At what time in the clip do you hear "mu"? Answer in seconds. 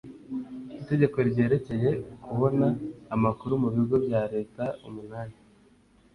3.61-3.69